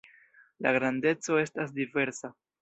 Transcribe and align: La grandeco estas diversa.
La 0.65 0.71
grandeco 0.77 1.37
estas 1.43 1.77
diversa. 1.77 2.35